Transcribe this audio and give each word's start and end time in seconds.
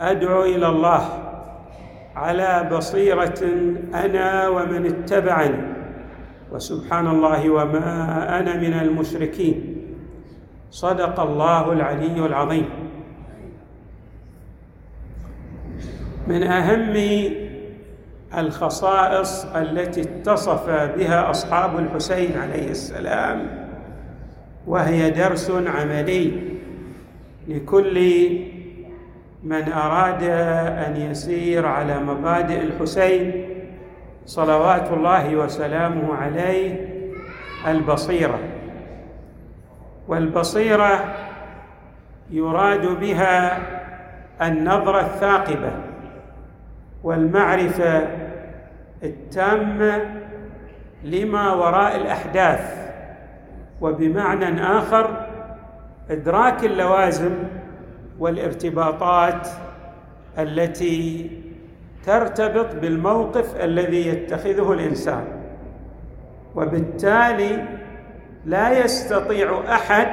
أدعو 0.00 0.42
إلى 0.44 0.68
الله 0.68 1.08
على 2.16 2.68
بصيرة 2.72 3.42
أنا 3.94 4.48
ومن 4.48 4.86
اتبعني 4.86 5.62
وسبحان 6.52 7.06
الله 7.06 7.50
وما 7.50 8.38
أنا 8.40 8.56
من 8.56 8.72
المشركين. 8.72 9.76
صدق 10.70 11.20
الله 11.20 11.72
العلي 11.72 12.26
العظيم. 12.26 12.68
من 16.26 16.42
أهم 16.42 16.94
الخصائص 18.38 19.44
التي 19.44 20.00
اتصف 20.00 20.70
بها 20.70 21.30
أصحاب 21.30 21.78
الحسين 21.78 22.38
عليه 22.38 22.70
السلام 22.70 23.68
وهي 24.66 25.10
درس 25.10 25.50
عملي 25.50 26.32
لكل 27.48 27.98
من 29.44 29.72
أراد 29.72 30.22
أن 30.86 30.96
يسير 30.96 31.66
على 31.66 31.98
مبادئ 31.98 32.60
الحسين 32.62 33.46
صلوات 34.26 34.92
الله 34.92 35.36
وسلامه 35.36 36.14
عليه 36.14 36.88
البصيرة. 37.66 38.38
والبصيرة 40.08 41.14
يراد 42.30 42.86
بها 43.00 43.58
النظرة 44.42 45.00
الثاقبة 45.00 45.72
والمعرفة 47.04 48.06
التامة 49.02 50.04
لما 51.04 51.52
وراء 51.52 51.96
الأحداث 51.96 52.90
وبمعنى 53.80 54.62
آخر 54.62 55.26
إدراك 56.10 56.64
اللوازم 56.64 57.34
والارتباطات 58.20 59.48
التي 60.38 61.30
ترتبط 62.06 62.74
بالموقف 62.74 63.56
الذي 63.64 64.08
يتخذه 64.08 64.72
الإنسان. 64.72 65.24
وبالتالي 66.54 67.64
لا 68.46 68.84
يستطيع 68.84 69.74
أحد 69.74 70.08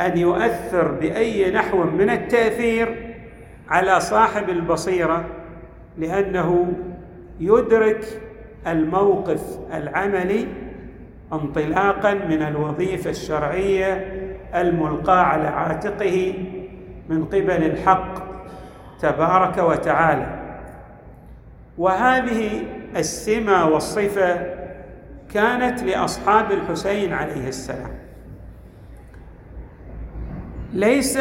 أن 0.00 0.18
يؤثر 0.18 0.92
بأي 0.92 1.50
نحو 1.50 1.84
من 1.84 2.10
التأثير 2.10 3.14
على 3.68 4.00
صاحب 4.00 4.48
البصيرة 4.50 5.24
لأنه 5.98 6.72
يدرك 7.40 8.04
الموقف 8.66 9.58
العملي 9.74 10.46
انطلاقا 11.32 12.14
من 12.14 12.42
الوظيفة 12.42 13.10
الشرعية 13.10 14.12
الملقاة 14.54 15.22
على 15.22 15.48
عاتقه 15.48 16.34
من 17.08 17.24
قبل 17.24 17.50
الحق 17.50 18.14
تبارك 19.00 19.58
وتعالى. 19.58 20.26
وهذه 21.78 22.62
السمة 22.96 23.66
والصفة 23.66 24.56
كانت 25.34 25.82
لأصحاب 25.82 26.52
الحسين 26.52 27.12
عليه 27.12 27.48
السلام. 27.48 27.90
ليس 30.72 31.18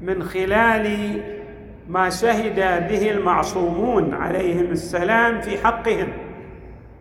من 0.00 0.22
خلال 0.22 1.20
ما 1.88 2.10
شهد 2.10 2.88
به 2.88 3.10
المعصومون 3.10 4.14
عليهم 4.14 4.70
السلام 4.70 5.40
في 5.40 5.58
حقهم 5.64 6.08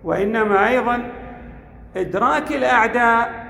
وإنما 0.03 0.67
أيضا 0.67 1.11
إدراك 1.97 2.51
الأعداء 2.51 3.45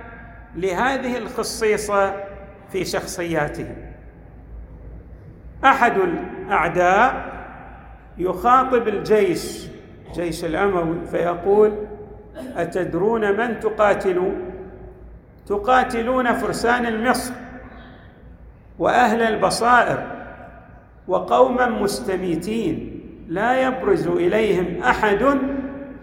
لهذه 0.55 1.17
الخصيصه 1.17 2.13
في 2.73 2.85
شخصياتهم 2.85 3.75
أحد 5.66 5.94
الأعداء 5.97 7.34
يخاطب 8.17 8.88
الجيش 8.88 9.67
جيش 10.16 10.45
الأموي 10.45 11.06
فيقول 11.11 11.73
أتدرون 12.56 13.38
من 13.38 13.59
تقاتلون 13.59 14.35
تقاتلون 15.47 16.34
فرسان 16.34 16.85
المصر 16.85 17.34
وأهل 18.79 19.22
البصائر 19.22 20.07
وقوما 21.07 21.69
مستميتين 21.69 23.01
لا 23.28 23.67
يبرز 23.67 24.07
إليهم 24.07 24.84
أحد 24.84 25.38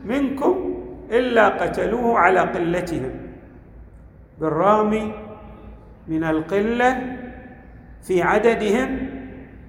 منكم 0.04 0.82
إلا 1.10 1.48
قتلوه 1.48 2.18
على 2.18 2.40
قلتهم. 2.40 3.10
بالرغم 4.40 5.12
من 6.10 6.24
القلة 6.24 7.16
في 8.02 8.22
عددهم 8.22 8.98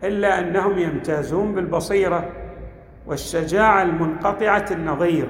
إلا 0.04 0.40
أنهم 0.40 0.80
يمتازون 0.80 1.56
بالبصيرة 1.56 2.30
والشجاعة 3.06 3.82
المنقطعة 3.82 4.66
النظير. 4.72 5.28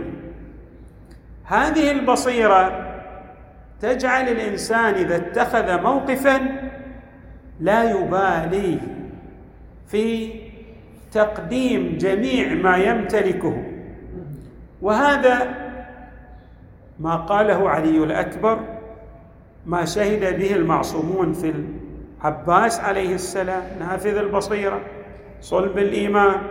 هذه 1.46 1.92
البصيرة 1.92 2.88
تجعل 3.82 4.30
الإنسان 4.30 4.94
إذا 4.94 5.16
اتخذ 5.16 5.82
موقفا 5.82 6.40
لا 7.60 7.92
يبالي 7.92 8.80
في 9.88 10.34
تقديم 11.12 11.98
جميع 11.98 12.54
ما 12.54 12.78
يمتلكه. 12.78 13.64
وهذا 14.82 15.56
ما 17.00 17.16
قاله 17.16 17.70
علي 17.70 18.04
الأكبر 18.04 18.81
ما 19.66 19.86
شهد 19.86 20.40
به 20.40 20.56
المعصومون 20.56 21.34
في 21.34 21.54
العباس 22.24 22.80
عليه 22.80 23.16
السلام 23.16 23.64
نافذ 23.80 24.18
البصيرة 24.18 24.82
صلب 25.42 25.78
الإيمان. 25.78 26.42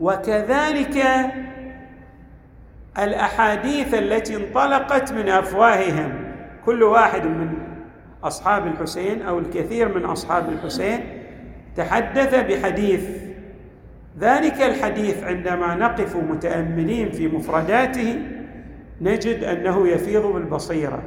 وكذلك 0.00 1.06
الأحاديث 2.98 3.94
التي 3.94 4.36
انطلقت 4.36 5.12
من 5.12 5.28
أفواههم 5.28 6.12
كل 6.66 6.82
واحد 6.82 7.26
من 7.26 7.54
أصحاب 8.24 8.66
الحسين 8.66 9.22
أو 9.22 9.38
الكثير 9.38 9.98
من 9.98 10.04
أصحاب 10.04 10.48
الحسين 10.48 11.00
تحدث 11.76 12.34
بحديث. 12.34 13.08
ذلك 14.20 14.62
الحديث 14.62 15.24
عندما 15.24 15.74
نقف 15.74 16.16
متأملين 16.16 17.10
في 17.10 17.28
مفرداته 17.28 18.18
نجد 19.00 19.44
أنه 19.44 19.88
يفيض 19.88 20.26
بالبصيرة. 20.26 21.02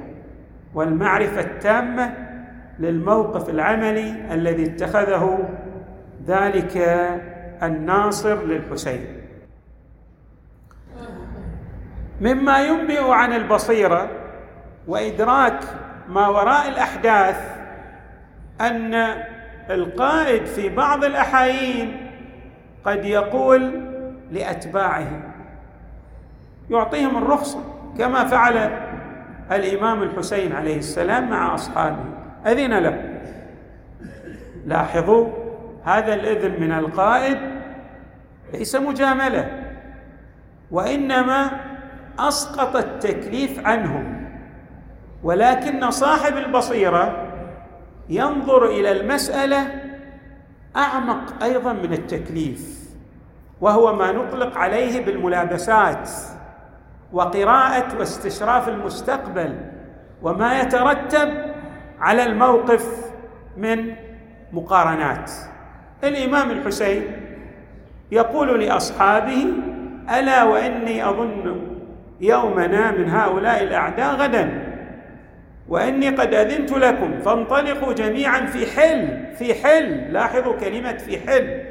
والمعرفة 0.76 1.42
التامة 1.42 2.14
للموقف 2.80 3.50
العملي 3.50 4.34
الذي 4.34 4.66
اتخذه 4.66 5.50
ذلك 6.28 6.78
الناصر 7.64 8.44
للحسين. 8.44 9.06
مما 12.22 12.62
ينبئ 12.62 13.10
عن 13.10 13.34
البصيرة 13.34 14.10
وإدراك 14.88 15.60
ما 16.10 16.28
وراء 16.28 16.68
الأحداث 16.70 17.56
أن 18.62 18.94
القائد 19.70 20.46
في 20.46 20.70
بعض 20.70 21.04
الأحايين 21.04 22.12
قد 22.86 23.06
يقول 23.06 23.82
لأتباعه 24.32 25.08
يعطيهم 26.70 27.18
الرخصة 27.18 27.60
كما 27.98 28.24
فعل 28.26 28.70
الإمام 29.52 30.04
الحسين 30.04 30.54
عليه 30.54 30.78
السلام 30.78 31.30
مع 31.30 31.56
أصحابه. 31.56 32.04
أذن 32.46 32.74
له. 32.74 33.20
لاحظوا 34.66 35.28
هذا 35.84 36.14
الإذن 36.14 36.62
من 36.62 36.72
القائد 36.72 37.38
ليس 38.54 38.76
مجاملة 38.76 39.64
وإنما 40.72 41.52
أسقط 42.20 42.76
التكليف 42.76 43.68
عنهم. 43.68 44.30
ولكن 45.24 45.92
صاحب 45.92 46.38
البصيرة 46.38 47.28
ينظر 48.10 48.66
إلى 48.66 48.92
المسألة 48.92 49.68
أعمق 50.76 51.44
أيضا 51.44 51.74
من 51.74 51.94
التكليف 51.94 52.76
وهو 53.62 53.96
ما 53.96 54.12
نطلق 54.12 54.58
عليه 54.58 55.06
بالملابسات. 55.06 56.10
وقراءة 57.16 58.00
واستشراف 58.00 58.70
المستقبل 58.70 59.56
وما 60.22 60.60
يترتب 60.60 61.30
على 62.00 62.24
الموقف 62.24 63.12
من 63.58 63.94
مقارنات. 64.54 65.32
الإمام 66.04 66.52
الحسين 66.52 67.04
يقول 68.12 68.64
لأصحابه 68.64 69.46
ألا 70.20 70.44
وإني 70.44 71.10
أظن 71.10 71.62
يومنا 72.22 72.92
من 72.92 73.10
هؤلاء 73.10 73.64
الأعداء 73.64 74.16
غدا 74.16 74.64
وإني 75.68 76.10
قد 76.10 76.34
أذنت 76.34 76.72
لكم 76.72 77.20
فانطلقوا 77.20 77.94
جميعا 77.94 78.46
في 78.46 78.66
حل 78.66 79.26
في 79.36 79.54
حل 79.54 80.14
لاحظوا 80.14 80.54
كلمة 80.54 80.98
في 80.98 81.20
حل 81.20 81.62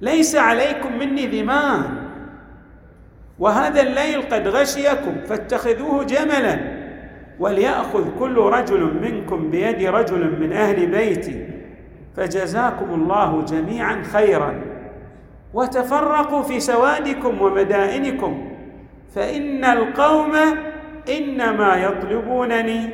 ليس 0.00 0.36
عليكم 0.36 0.98
مني 0.98 1.26
ذمان 1.26 1.99
وهذا 3.40 3.80
الليل 3.82 4.22
قد 4.22 4.48
غشيكم 4.48 5.14
فاتخذوه 5.26 6.04
جملا 6.04 6.58
وليأخذ 7.38 8.18
كل 8.18 8.36
رجل 8.36 8.94
منكم 9.02 9.50
بيد 9.50 9.82
رجل 9.82 10.40
من 10.40 10.52
أهل 10.52 10.86
بيتي 10.86 11.46
فجزاكم 12.16 12.94
الله 12.94 13.44
جميعا 13.44 14.02
خيرا. 14.02 14.60
وتفرقوا 15.54 16.42
في 16.42 16.60
سوادكم 16.60 17.42
ومدائنكم 17.42 18.50
فإن 19.14 19.64
القوم 19.64 20.32
إنما 21.18 21.76
يطلبونني 21.76 22.90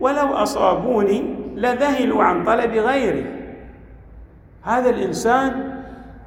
ولو 0.00 0.34
أصابوني 0.34 1.34
لذهلوا 1.54 2.24
عن 2.24 2.44
طلب 2.44 2.74
غيري. 2.74 3.26
هذا 4.62 4.90
الإنسان 4.90 5.82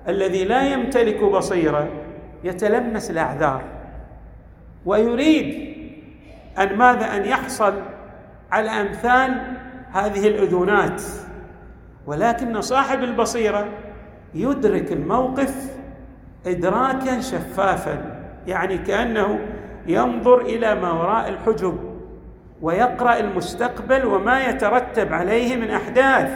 الذي 0.08 0.46
لا 0.46 0.74
يمتلك 0.74 1.24
بصيرة 1.24 2.05
يتلمس 2.46 3.12
الأعذار 3.12 3.62
ويريد 4.86 5.76
أن 6.60 6.78
ماذا؟ 6.78 7.16
أن 7.16 7.26
يحصل 7.26 7.74
على 8.52 8.70
أمثال 8.70 9.42
هذه 9.92 10.28
الاذونات 10.28 11.02
ولكن 12.06 12.62
صاحب 12.62 13.04
البصيرة 13.04 13.68
يدرك 14.34 14.92
الموقف 14.92 15.78
ادراكا 16.48 17.20
شفافا 17.20 18.20
يعني 18.48 18.78
كأنه 18.78 19.40
ينظر 19.88 20.42
إلى 20.42 20.76
ما 20.76 20.92
وراء 20.92 21.30
الحجب 21.30 21.96
ويقرأ 22.62 23.20
المستقبل 23.20 24.06
وما 24.06 24.46
يترتب 24.46 25.14
عليه 25.14 25.56
من 25.56 25.70
أحداث. 25.70 26.32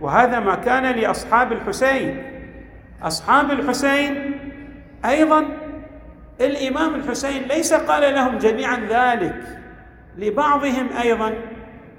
وهذا 0.00 0.40
ما 0.40 0.54
كان 0.54 0.96
لأصحاب 0.96 1.52
الحسين. 1.52 2.22
أصحاب 3.02 3.50
الحسين 3.50 4.29
أيضا 5.04 5.46
الإمام 6.40 6.94
الحسين 6.94 7.42
ليس 7.42 7.74
قال 7.74 8.14
لهم 8.14 8.38
جميعا 8.38 8.76
ذلك 8.76 9.42
لبعضهم 10.18 10.88
أيضا 11.02 11.34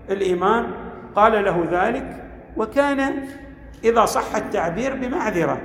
الإمام 0.10 0.72
قال 1.16 1.46
له 1.46 1.68
ذلك 1.72 2.24
وكان 2.58 3.26
إذا 3.84 4.06
صح 4.06 4.36
التعبير 4.36 4.96
بمعذرة. 4.96 5.62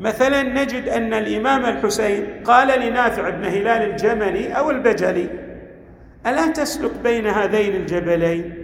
مثلا 0.00 0.42
نجد 0.42 0.88
أن 0.88 1.14
الإمام 1.14 1.64
الحسين 1.64 2.26
قال 2.44 2.80
لنافع 2.80 3.28
بن 3.28 3.44
هلال 3.44 3.90
الجملي 3.90 4.52
أو 4.52 4.70
البجلي 4.70 5.28
ألا 6.26 6.46
تسلك 6.46 6.90
بين 7.02 7.26
هذين 7.26 7.76
الجبلين 7.76 8.54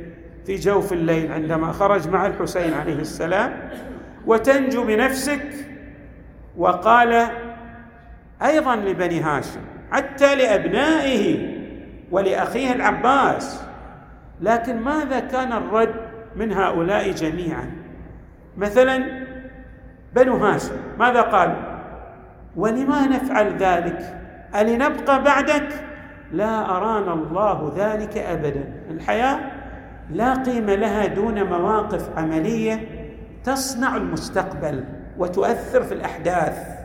في 0.47 0.55
جوف 0.55 0.93
الليل 0.93 1.33
عندما 1.33 1.73
خرج 1.73 2.09
مع 2.09 2.27
الحسين 2.27 2.75
عليه 2.75 2.99
السلام 2.99 3.71
وتنجو 4.27 4.85
بنفسك؟ 4.85 5.49
وقال 6.57 7.29
أيضا 8.45 8.77
لبني 8.77 9.21
هاشم 9.21 9.61
حتى 9.91 10.35
لأبنائه 10.35 11.53
ولأخيه 12.11 12.73
العباس. 12.73 13.63
لكن 14.41 14.81
ماذا 14.81 15.21
كان 15.21 15.53
الرد 15.53 15.95
من 16.37 16.53
هؤلاء 16.53 17.11
جميعا؟ 17.11 17.71
مثلا 18.57 19.25
بنو 20.15 20.37
هاشم 20.37 20.77
ماذا 20.99 21.21
قالوا 21.21 21.63
ولما 22.57 23.07
نفعل 23.07 23.57
ذلك؟ 23.57 24.19
ألنبقى 24.61 25.23
بعدك؟ 25.23 25.69
لا 26.33 26.77
أرانا 26.77 27.13
الله 27.13 27.73
ذلك 27.77 28.19
أبدا. 28.19 28.65
الحياة 28.91 29.39
لا 30.11 30.35
قيمة 30.35 30.75
لها 30.75 31.07
دون 31.07 31.45
مواقف 31.45 32.19
عملية 32.19 32.89
تصنع 33.45 33.97
المستقبل 33.97 34.85
وتؤثر 35.19 35.83
في 35.83 35.95
الأحداث. 35.95 36.82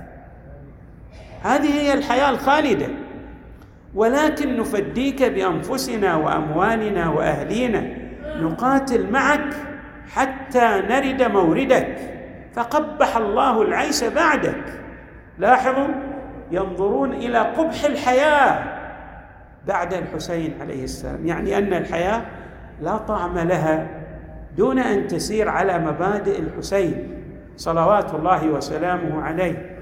هذه 1.44 1.80
هي 1.80 1.94
الحياة 1.94 2.30
الخالدة. 2.30 2.88
ولكن 3.96 4.58
نفديك 4.58 5.24
بأنفسنا 5.24 6.16
وأموالنا 6.16 7.10
وأهلينا. 7.10 7.88
نقاتل 8.42 9.12
معك 9.12 9.54
حتى 10.14 10.82
نرد 10.90 11.24
موردك. 11.24 11.98
فقبح 12.54 13.18
الله 13.18 13.62
العيش 13.62 14.04
بعدك. 14.04 14.64
لاحظوا 15.40 15.88
ينظرون 16.52 17.14
إلى 17.14 17.40
قبح 17.40 17.84
الحياة 17.86 18.64
بعد 19.68 19.94
الحسين 19.94 20.54
عليه 20.62 20.84
السلام. 20.84 21.28
يعني 21.28 21.58
أن 21.58 21.74
الحياة 21.74 22.22
لا 22.82 22.98
طعم 22.98 23.40
لها 23.40 23.88
دون 24.58 24.80
أن 24.80 25.08
تسير 25.08 25.50
على 25.50 25.80
مبادئ 25.80 26.40
الحسين 26.40 27.24
صلوات 27.58 28.14
الله 28.14 28.48
وسلامه 28.48 29.22
عليه. 29.22 29.78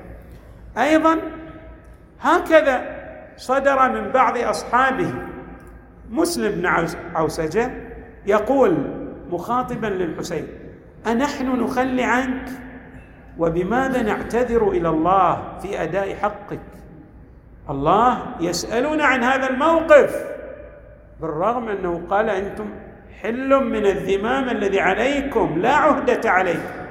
أيضا 0.78 1.18
هكذا 2.21 2.95
صدر 3.38 3.89
من 3.89 4.12
بعض 4.12 4.38
أصحابه. 4.38 5.13
مسلم 6.12 6.51
بن 6.51 6.88
عوسجة 7.15 7.71
يقول 8.25 8.77
مخاطبا 9.29 9.88
للحسين 9.88 10.47
أنحن 11.07 11.63
نخلي 11.63 12.03
عنك؟ 12.03 12.50
وبماذا 13.38 14.01
نعتذر 14.01 14.69
إلى 14.69 14.89
الله 14.89 15.57
في 15.62 15.83
أداء 15.83 16.15
حقك؟ 16.15 16.59
الله 17.69 18.21
يسألون 18.39 19.01
عن 19.01 19.23
هذا 19.23 19.50
الموقف. 19.50 20.25
بالرغم 21.21 21.69
أنه 21.69 22.01
قال 22.09 22.29
أنتم 22.29 22.69
حل 23.21 23.63
من 23.63 23.85
الذمام 23.85 24.50
الذي 24.50 24.79
عليكم 24.79 25.59
لا 25.59 25.73
عهدة 25.75 26.29
عليكم 26.29 26.85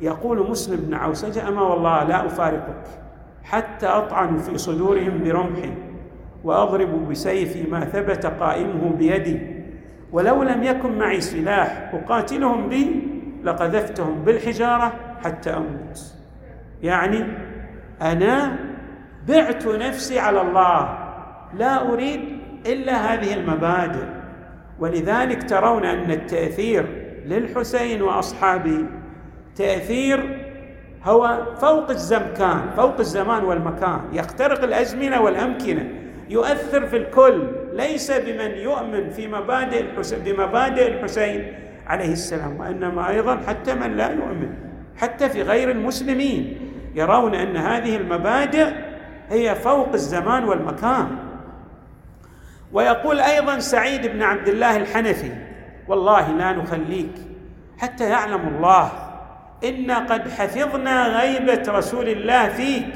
يقول 0.00 0.50
مسلم 0.50 0.76
بن 0.76 0.94
عوسجة 0.94 1.48
أما 1.48 1.62
والله 1.62 2.04
لا 2.04 2.26
أفارقك. 2.26 2.99
حتى 3.44 3.86
أطعن 3.86 4.38
في 4.38 4.58
صدورهم 4.58 5.20
برمحي 5.24 5.72
وأضرب 6.44 7.08
بسيفي 7.08 7.70
ما 7.70 7.84
ثبت 7.84 8.26
قائمه 8.26 8.92
بيدي. 8.98 9.40
ولو 10.12 10.42
لم 10.42 10.62
يكن 10.62 10.98
معي 10.98 11.20
سلاح 11.20 11.90
أقاتلهم 11.94 12.68
به 12.68 13.02
لقذفتهم 13.44 14.24
بالحجارة 14.24 14.92
حتى 15.24 15.50
أموت. 15.50 16.14
يعني 16.82 17.24
أنا 18.02 18.58
بعت 19.28 19.66
نفسي 19.66 20.18
على 20.18 20.40
الله 20.40 20.98
لا 21.58 21.92
أريد 21.92 22.20
إلا 22.66 23.14
هذه 23.14 23.34
المبادئ. 23.34 24.04
ولذلك 24.78 25.42
ترون 25.42 25.84
أن 25.84 26.10
التأثير 26.10 26.86
للحسين 27.26 28.02
وأصحابه 28.02 28.86
تأثير 29.56 30.39
هو 31.04 31.38
فوق 31.60 31.90
الزمكان 31.90 32.70
فوق 32.76 32.98
الزمان 32.98 33.44
والمكان. 33.44 34.00
يخترق 34.12 34.62
الأزمنة 34.62 35.20
والأمكنة. 35.20 35.88
يؤثر 36.28 36.86
في 36.86 36.96
الكل. 36.96 37.46
ليس 37.72 38.10
بمن 38.10 38.50
يؤمن 38.50 39.10
في 39.10 39.28
مبادئ 39.28 39.80
الحسين 39.80 40.18
بمبادئ 40.18 40.88
الحسين 40.88 41.52
عليه 41.86 42.12
السلام 42.12 42.60
وإنما 42.60 43.08
أيضا 43.08 43.40
حتى 43.46 43.74
من 43.74 43.96
لا 43.96 44.10
يؤمن. 44.10 44.54
حتى 44.96 45.28
في 45.28 45.42
غير 45.42 45.70
المسلمين. 45.70 46.70
يرون 46.94 47.34
أن 47.34 47.56
هذه 47.56 47.96
المبادئ 47.96 48.68
هي 49.28 49.54
فوق 49.54 49.92
الزمان 49.92 50.44
والمكان. 50.44 51.08
ويقول 52.72 53.20
أيضا 53.20 53.58
سعيد 53.58 54.06
بن 54.06 54.22
عبد 54.22 54.48
الله 54.48 54.76
الحنفي 54.76 55.32
والله 55.88 56.30
لا 56.30 56.52
نخليك 56.52 57.12
حتى 57.78 58.04
يعلم 58.04 58.48
الله. 58.48 59.09
أنا 59.64 59.98
قد 59.98 60.28
حفظنا 60.28 61.06
غيبه 61.20 61.62
رسول 61.68 62.08
الله 62.08 62.48
فيك. 62.48 62.94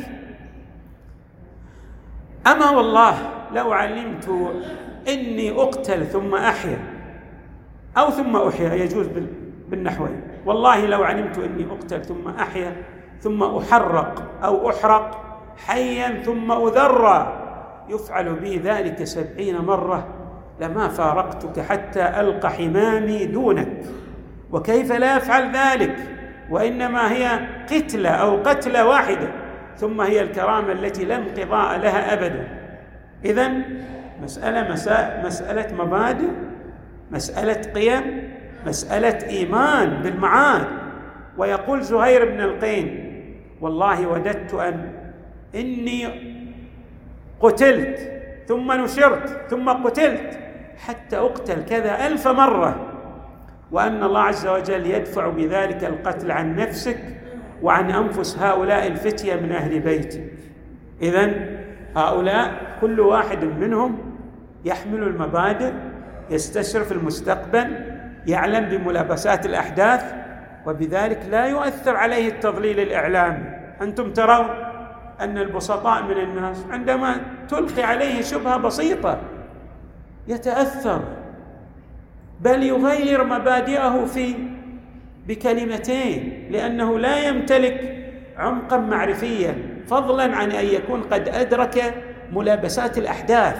اما 2.46 2.70
والله 2.70 3.14
لو 3.52 3.72
علمت 3.72 4.28
اني 5.08 5.50
اقتل 5.50 6.06
ثم 6.06 6.34
احيا. 6.34 6.78
أو 7.98 8.10
ثم 8.10 8.36
احيا 8.36 8.74
يجوز 8.74 9.06
بالنحوين. 9.68 10.20
والله 10.46 10.86
لو 10.86 11.02
علمت 11.02 11.38
اني 11.38 11.66
اقتل 11.70 12.04
ثم 12.04 12.28
احيا 12.28 12.76
ثم 13.20 13.42
احرق 13.42 14.40
أو 14.44 14.70
احرق 14.70 15.20
حيا 15.66 16.22
ثم 16.22 16.52
اذرى 16.52 17.40
يفعل 17.88 18.34
بي 18.34 18.58
ذلك 18.58 19.04
سبعين 19.04 19.58
مره 19.58 20.08
لما 20.60 20.88
فارقتك 20.88 21.60
حتى 21.60 22.20
القى 22.20 22.50
حمامي 22.50 23.26
دونك. 23.26 23.82
وكيف 24.52 24.92
لا 24.92 25.16
افعل 25.16 25.56
ذلك؟ 25.56 25.96
وإنما 26.50 27.12
هي 27.12 27.40
قتلة 27.70 28.10
أو 28.10 28.36
قتلة 28.36 28.86
واحدة 28.86 29.28
ثم 29.76 30.00
هي 30.00 30.20
الكرامة 30.20 30.72
التي 30.72 31.04
لا 31.04 31.16
انقضاء 31.16 31.78
لها 31.78 32.14
ابدا. 32.14 32.48
اذا 33.24 33.52
مسألة 34.22 34.72
مسألة 35.24 35.84
مبادئ 35.84 36.28
مسألة 37.10 37.72
قيم 37.72 38.28
مسألة 38.66 39.28
إيمان 39.28 40.02
بالمعاد. 40.02 40.66
ويقول 41.38 41.82
زهير 41.82 42.24
بن 42.24 42.40
القين 42.40 43.14
والله 43.60 44.06
وددت 44.06 44.54
أن 44.54 44.92
إني 45.54 46.08
قتلت 47.40 48.12
ثم 48.46 48.72
نشرت 48.72 49.50
ثم 49.50 49.68
قتلت 49.68 50.38
حتى 50.86 51.16
أقتل 51.16 51.64
كذا 51.64 52.06
ألف 52.06 52.28
مرة. 52.28 52.93
وأن 53.74 54.02
الله 54.02 54.20
عز 54.20 54.46
وجل 54.46 54.86
يدفع 54.86 55.28
بذلك 55.28 55.84
القتل 55.84 56.30
عن 56.30 56.56
نفسك 56.56 56.98
وعن 57.62 57.90
أنفس 57.90 58.38
هؤلاء 58.38 58.86
الفتية 58.86 59.34
من 59.34 59.52
أهل 59.52 59.80
بيتك. 59.80 60.24
اذا 61.02 61.32
هؤلاء 61.96 62.76
كل 62.80 63.00
واحد 63.00 63.44
منهم 63.44 63.98
يحمل 64.64 65.02
المبادئ 65.02 65.72
يستشرف 66.30 66.92
المستقبل 66.92 67.76
يعلم 68.26 68.64
بملابسات 68.64 69.46
الأحداث 69.46 70.14
وبذلك 70.66 71.20
لا 71.30 71.46
يؤثر 71.46 71.96
عليه 71.96 72.28
التضليل 72.28 72.80
الإعلامي. 72.80 73.44
أنتم 73.82 74.12
ترون 74.12 74.46
أن 75.20 75.38
البسطاء 75.38 76.02
من 76.02 76.20
الناس 76.20 76.66
عندما 76.70 77.16
تلقي 77.48 77.82
عليه 77.82 78.22
شبهة 78.22 78.56
بسيطة 78.56 79.18
يتأثر. 80.28 81.23
بل 82.44 82.62
يغير 82.62 83.24
مبادئه 83.24 84.04
في 84.04 84.34
بكلمتين 85.28 86.48
لأنه 86.50 86.98
لا 86.98 87.28
يمتلك 87.28 88.06
عمقا 88.38 88.76
معرفيا 88.76 89.54
فضلا 89.86 90.36
عن 90.36 90.52
أن 90.52 90.66
يكون 90.66 91.02
قد 91.02 91.28
أدرك 91.28 91.94
ملابسات 92.32 92.98
الأحداث. 92.98 93.56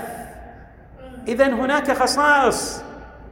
اذا 1.28 1.46
هناك 1.46 1.92
خصائص 1.92 2.84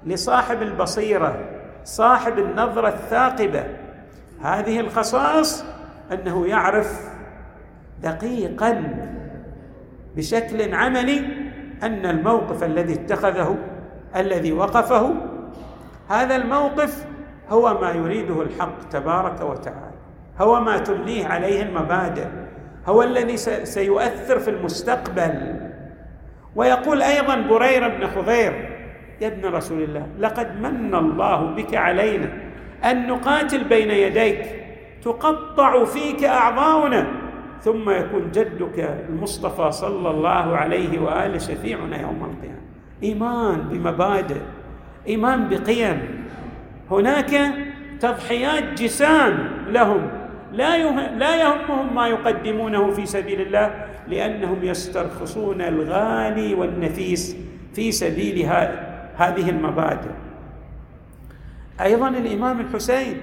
لصاحب 0.06 0.62
البصيرة 0.62 1.38
صاحب 1.84 2.38
النظرة 2.38 2.88
الثاقبة. 2.88 3.64
هذه 4.42 4.80
الخصائص 4.80 5.64
أنه 6.12 6.46
يعرف 6.46 7.00
دقيقا 8.02 8.94
بشكل 10.16 10.74
عملي 10.74 11.18
أن 11.82 12.06
الموقف 12.06 12.64
الذي 12.64 12.92
اتخذه 12.92 13.58
الذي 14.16 14.52
وقفه 14.52 15.31
هذا 16.08 16.36
الموقف 16.36 17.06
هو 17.48 17.80
ما 17.80 17.90
يريده 17.90 18.42
الحق 18.42 18.88
تبارك 18.90 19.40
وتعالى. 19.40 19.92
هو 20.40 20.60
ما 20.60 20.78
تمليه 20.78 21.26
عليه 21.26 21.62
المبادئ. 21.62 22.26
هو 22.86 23.02
الذي 23.02 23.36
سيؤثر 23.64 24.38
في 24.38 24.50
المستقبل. 24.50 25.56
ويقول 26.56 27.02
أيضا 27.02 27.36
بريرة 27.36 27.88
بن 27.88 28.06
خضير 28.06 28.78
يا 29.20 29.28
ابن 29.28 29.48
رسول 29.48 29.82
الله 29.82 30.06
لقد 30.18 30.60
من 30.60 30.94
الله 30.94 31.44
بك 31.44 31.74
علينا 31.74 32.28
أن 32.84 33.08
نقاتل 33.08 33.64
بين 33.64 33.90
يديك 33.90 34.46
تقطع 35.02 35.84
فيك 35.84 36.24
أعضاؤنا 36.24 37.06
ثم 37.60 37.90
يكون 37.90 38.30
جدك 38.30 38.78
المصطفى 39.08 39.72
صلى 39.72 40.10
الله 40.10 40.56
عليه 40.56 41.00
وآله 41.00 41.38
شفيعنا 41.38 42.00
يوم 42.00 42.24
القيامة. 42.24 42.62
إيمان 43.02 43.58
بمبادئ. 43.70 44.40
إيمان 45.08 45.48
بقيم. 45.48 46.26
هناك 46.90 47.52
تضحيات 48.00 48.82
جسام 48.82 49.48
لهم. 49.68 50.08
لا 50.52 50.76
لا 51.16 51.36
يهمهم 51.36 51.94
ما 51.94 52.08
يقدمونه 52.08 52.90
في 52.90 53.06
سبيل 53.06 53.40
الله 53.40 53.86
لأنهم 54.08 54.58
يسترخصون 54.62 55.60
الغالي 55.60 56.54
والنفيس 56.54 57.36
في 57.74 57.92
سبيل 57.92 58.38
هذه 59.16 59.50
المبادئ. 59.50 60.10
أيضا 61.80 62.08
الإمام 62.08 62.60
الحسين 62.60 63.16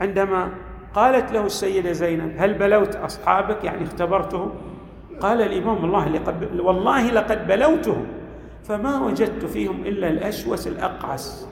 عندما 0.00 0.48
قالت 0.94 1.32
له 1.32 1.46
السيدة 1.46 1.92
زينب 1.92 2.32
هل 2.38 2.54
بلوت 2.54 2.96
أصحابك؟ 2.96 3.64
يعني 3.64 3.82
اختبرتهم 3.84 4.52
قال 5.20 5.42
الإمام 5.42 5.84
الله 5.84 6.08
لقد 6.08 6.60
والله 6.60 7.10
لقد 7.10 7.46
بلوتهم. 7.46 8.06
فما 8.68 9.00
وجدت 9.00 9.44
فيهم 9.44 9.82
إلا 9.86 10.08
الأشوس 10.08 10.66
الأقعس. 10.66 11.48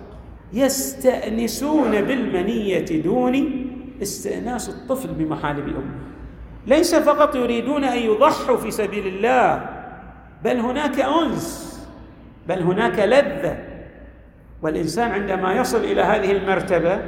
يستأنسون 0.52 1.90
بالمنية 1.90 3.02
دوني 3.02 3.66
استئناس 4.02 4.68
الطفل 4.68 5.08
بمحالب 5.08 5.68
امه 5.68 5.98
ليس 6.66 6.94
فقط 6.94 7.34
يريدون 7.34 7.84
أن 7.84 7.98
يضحوا 7.98 8.56
في 8.56 8.70
سبيل 8.70 9.06
الله 9.06 9.70
بل 10.44 10.56
هناك 10.56 11.00
أنس 11.00 11.80
بل 12.48 12.62
هناك 12.62 12.98
لذة. 12.98 13.64
والإنسان 14.62 15.10
عندما 15.10 15.52
يصل 15.52 15.84
إلى 15.84 16.02
هذه 16.02 16.32
المرتبة 16.32 17.00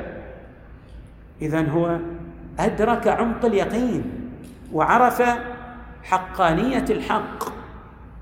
اذا 1.43 1.69
هو 1.69 1.99
أدرك 2.59 3.09
عمق 3.09 3.45
اليقين 3.45 4.05
وعرف 4.73 5.23
حقانية 6.03 6.85
الحق. 6.91 7.54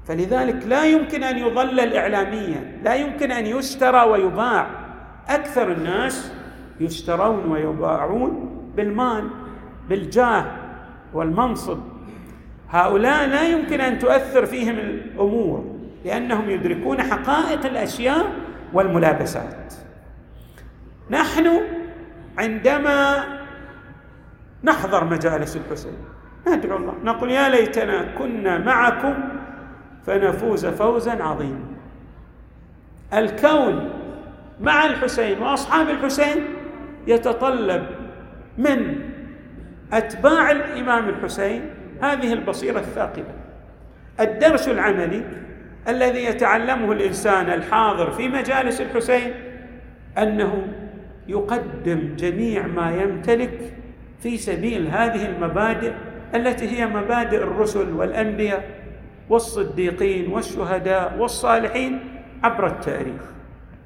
فلذلك 0.06 0.66
لا 0.66 0.84
يمكن 0.84 1.22
أن 1.22 1.38
يضلل 1.38 1.96
اعلاميا 1.96 2.80
لا 2.84 2.94
يمكن 2.94 3.30
أن 3.30 3.46
يشترى 3.46 4.10
ويباع. 4.10 4.66
أكثر 5.28 5.72
الناس 5.72 6.32
يشترون 6.80 7.50
ويباعون 7.50 8.62
بالمال 8.76 9.30
بالجاه 9.88 10.44
والمنصب. 11.14 11.78
هؤلاء 12.70 13.26
لا 13.26 13.42
يمكن 13.42 13.80
أن 13.80 13.98
تؤثر 13.98 14.46
فيهم 14.46 14.78
الأمور 14.78 15.64
لأنهم 16.04 16.50
يدركون 16.50 17.02
حقائق 17.02 17.66
الأشياء 17.66 18.32
والملابسات. 18.72 19.74
نحن 21.10 21.60
عندما 22.38 23.24
نحضر 24.64 25.04
مجالس 25.04 25.56
الحسين 25.56 25.96
ندعو 26.48 26.76
الله 26.76 26.94
نقول 27.04 27.30
يا 27.30 27.48
ليتنا 27.48 28.14
كنا 28.18 28.58
معكم 28.58 29.14
فنفوز 30.06 30.66
فوزا 30.66 31.22
عظيما. 31.22 31.64
الكون 33.14 33.90
مع 34.60 34.86
الحسين 34.86 35.38
وأصحاب 35.38 35.88
الحسين 35.88 36.44
يتطلب 37.06 37.86
من 38.58 38.98
أتباع 39.92 40.50
الإمام 40.50 41.08
الحسين 41.08 41.62
هذه 42.00 42.32
البصيرة 42.32 42.78
الثاقبة. 42.78 43.34
الدرس 44.20 44.68
العملي 44.68 45.22
الذي 45.88 46.24
يتعلمه 46.24 46.92
الإنسان 46.92 47.50
الحاضر 47.50 48.10
في 48.10 48.28
مجالس 48.28 48.80
الحسين 48.80 49.34
أنه 50.18 50.68
يقدم 51.28 52.16
جميع 52.16 52.66
ما 52.66 52.96
يمتلك 52.96 53.74
في 54.20 54.36
سبيل 54.36 54.88
هذه 54.88 55.26
المبادئ 55.26 55.92
التي 56.34 56.68
هي 56.68 56.86
مبادئ 56.86 57.36
الرسل 57.36 57.92
والأنبياء. 57.92 58.81
والصديقين 59.32 60.32
والشهداء 60.32 61.16
والصالحين 61.18 61.98
عبر 62.44 62.66
التاريخ. 62.66 63.22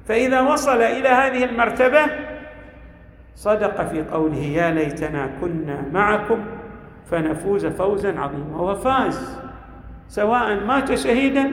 فإذا 0.05 0.41
وصل 0.41 0.81
إلى 0.81 1.09
هذه 1.09 1.43
المرتبة 1.43 2.05
صدق 3.35 3.87
في 3.87 4.03
قوله 4.03 4.37
يا 4.37 4.71
ليتنا 4.71 5.29
كنا 5.41 5.85
معكم 5.93 6.39
فنفوز 7.11 7.65
فوزا 7.65 8.19
عظيما. 8.19 8.61
وفاز 8.61 9.39
سواء 10.07 10.65
مات 10.65 10.93
شهيدا 10.93 11.51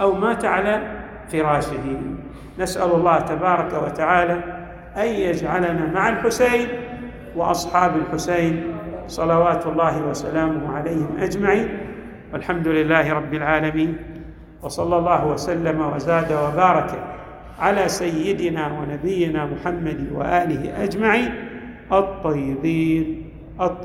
أو 0.00 0.14
مات 0.14 0.44
على 0.44 0.82
فراشه. 1.32 2.00
نسأل 2.58 2.90
الله 2.90 3.18
تبارك 3.18 3.72
وتعالى 3.82 4.40
أن 4.96 5.06
يجعلنا 5.06 5.92
مع 5.94 6.08
الحسين 6.08 6.68
وأصحاب 7.36 7.96
الحسين 7.96 8.74
صلوات 9.06 9.66
الله 9.66 10.02
وسلامه 10.02 10.76
عليهم 10.76 11.16
أجمعين. 11.20 11.91
والحمد 12.32 12.68
لله 12.68 13.12
رب 13.12 13.34
العالمين 13.34 13.96
وصلى 14.62 14.98
الله 14.98 15.26
وسلم 15.26 15.80
وزاد 15.80 16.32
وبارك 16.32 16.90
على 17.58 17.88
سيدنا 17.88 18.72
ونبينا 18.72 19.46
محمد 19.46 20.12
وآله 20.14 20.84
أجمعين 20.84 21.34
الطيبين 21.92 23.30
الطيبين. 23.60 23.78